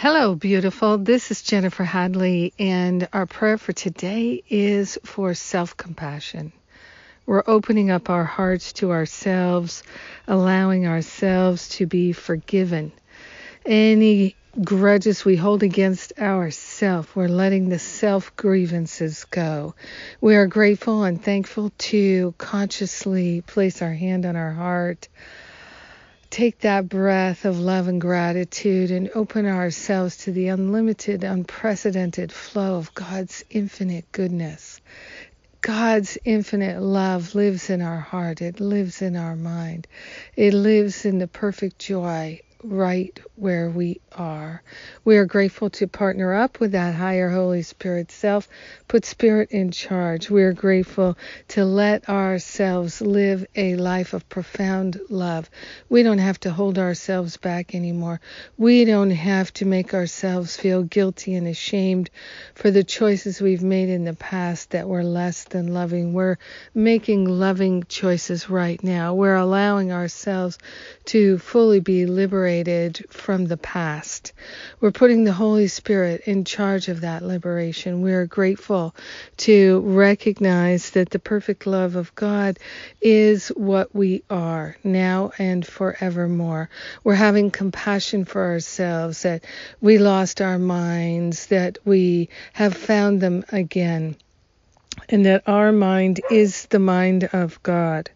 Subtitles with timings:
[0.00, 0.96] Hello, beautiful.
[0.96, 6.52] This is Jennifer Hadley, and our prayer for today is for self compassion.
[7.26, 9.82] We're opening up our hearts to ourselves,
[10.28, 12.92] allowing ourselves to be forgiven.
[13.66, 19.74] Any grudges we hold against ourselves, we're letting the self grievances go.
[20.20, 25.08] We are grateful and thankful to consciously place our hand on our heart
[26.30, 32.76] take that breath of love and gratitude and open ourselves to the unlimited, unprecedented flow
[32.76, 34.80] of God's infinite goodness.
[35.60, 38.40] God's infinite love lives in our heart.
[38.42, 39.86] It lives in our mind.
[40.36, 44.62] It lives in the perfect joy right where we are.
[45.04, 48.48] We are grateful to partner up with that higher Holy Spirit self,
[48.88, 50.28] put Spirit in charge.
[50.28, 51.16] We are grateful
[51.48, 55.48] to let ourselves live a life of profound love.
[55.88, 58.20] We don't have to hold ourselves back anymore.
[58.56, 62.10] We don't have to make ourselves feel guilty and ashamed
[62.54, 66.12] for the choices we've made in the past that were less than loving.
[66.12, 66.38] We're
[66.74, 69.14] making loving choices right now.
[69.14, 70.58] We're allowing ourselves
[71.06, 72.47] to fully be liberated
[73.10, 74.32] from the past.
[74.80, 78.00] We're putting the Holy Spirit in charge of that liberation.
[78.00, 78.94] We are grateful
[79.38, 82.58] to recognize that the perfect love of God
[83.02, 86.70] is what we are now and forevermore.
[87.04, 89.44] We're having compassion for ourselves that
[89.82, 94.16] we lost our minds, that we have found them again
[95.08, 98.10] and that our mind is the mind of God.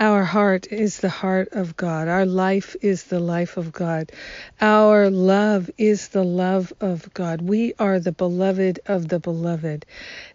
[0.00, 2.06] Our heart is the heart of God.
[2.06, 4.12] Our life is the life of God.
[4.60, 7.42] Our love is the love of God.
[7.42, 9.86] We are the beloved of the beloved.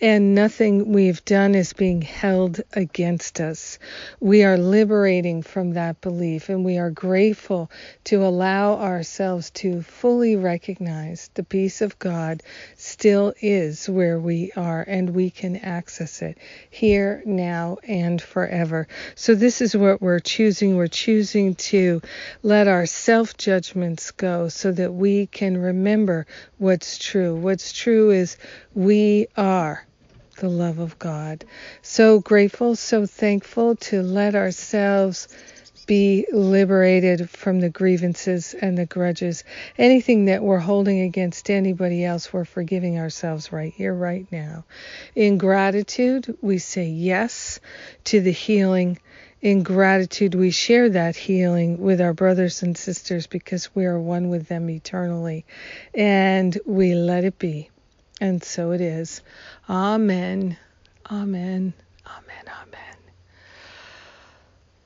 [0.00, 3.80] And nothing we've done is being held against us.
[4.20, 7.68] We are liberating from that belief and we are grateful
[8.04, 12.44] to allow ourselves to fully recognize the peace of God
[12.76, 16.38] still is where we are and we can access it
[16.70, 18.86] here, now, and forever.
[19.16, 20.76] So this this is what we're choosing.
[20.76, 22.02] We're choosing to
[22.42, 26.26] let our self judgments go so that we can remember
[26.58, 27.34] what's true.
[27.34, 28.36] What's true is
[28.74, 29.86] we are
[30.36, 31.46] the love of God.
[31.80, 35.28] So grateful, so thankful to let ourselves
[35.86, 39.44] be liberated from the grievances and the grudges.
[39.78, 44.66] Anything that we're holding against anybody else, we're forgiving ourselves right here, right now.
[45.14, 47.60] In gratitude, we say yes
[48.04, 48.98] to the healing
[49.40, 54.28] in gratitude, we share that healing with our brothers and sisters because we are one
[54.30, 55.44] with them eternally.
[55.94, 57.70] And we let it be.
[58.20, 59.22] And so it is.
[59.68, 60.56] Amen.
[61.10, 61.72] Amen.
[62.06, 62.44] Amen.
[62.62, 62.98] Amen.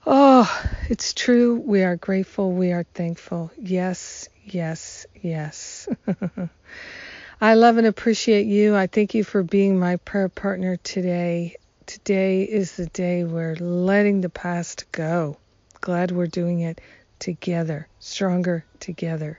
[0.04, 1.56] Oh, it's true.
[1.64, 2.52] We are grateful.
[2.52, 3.50] We are thankful.
[3.56, 5.88] Yes, yes, yes.
[7.40, 8.76] I love and appreciate you.
[8.76, 11.56] I thank you for being my prayer partner today.
[11.92, 15.36] Today is the day we're letting the past go.
[15.82, 16.80] Glad we're doing it
[17.18, 19.38] together, stronger together.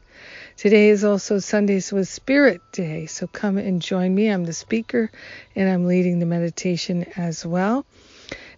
[0.55, 4.27] Today is also Sundays with Spirit Day, so come and join me.
[4.27, 5.09] I'm the speaker
[5.55, 7.87] and I'm leading the meditation as well.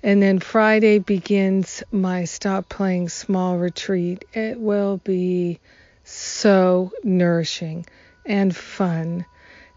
[0.04, 4.26] And then Friday begins my Stop Playing Small retreat.
[4.34, 5.62] It will be
[6.04, 7.86] so nourishing
[8.26, 9.26] and fun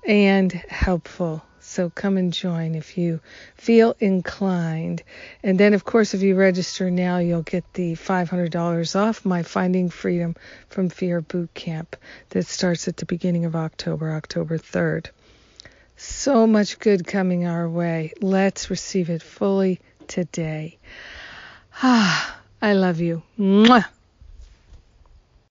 [0.05, 1.45] and helpful.
[1.69, 3.21] So come and join if you
[3.55, 5.03] feel inclined.
[5.43, 9.91] And then, of course, if you register now, you'll get the $500 off my Finding
[9.91, 10.35] Freedom
[10.71, 11.95] from Fear boot camp
[12.31, 15.09] that starts at the beginning of October, October 3rd.
[15.99, 18.15] So much good coming our way.
[18.23, 19.79] Let's receive it fully
[20.09, 20.79] today.
[21.81, 23.23] Ah, I love you.
[23.39, 23.85] Mwah.